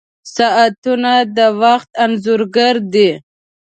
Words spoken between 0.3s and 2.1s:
•ساعتونه د وخت